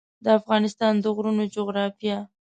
[0.23, 2.17] د افغانستان د غرونو جغرافیه